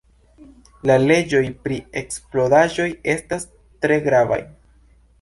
[0.89, 3.49] La leĝoj pri eksplodaĵoj estas
[3.85, 4.45] tre gravaj.